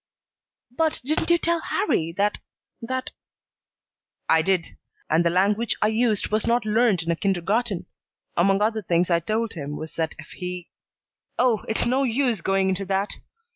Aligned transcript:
"But 0.71 0.99
didn't 1.05 1.29
you 1.29 1.37
tell 1.37 1.61
Harrie 1.61 2.11
that 2.13 2.39
that" 2.81 3.11
"I 4.35 4.41
did. 4.41 4.75
And 5.11 5.23
the 5.23 5.29
language 5.29 5.75
I 5.79 5.89
used 5.89 6.29
was 6.29 6.47
not 6.47 6.65
learned 6.65 7.03
in 7.03 7.11
a 7.11 7.15
kindergarten. 7.15 7.85
Among 8.35 8.63
other 8.63 8.81
things 8.81 9.11
I 9.11 9.19
told 9.19 9.53
him 9.53 9.77
was 9.77 9.93
that 9.97 10.15
if 10.17 10.29
he 10.31 10.71
Oh, 11.37 11.63
it's 11.67 11.85
no 11.85 12.01
use 12.01 12.41
going 12.41 12.67
into 12.67 12.85
that. 12.85 13.13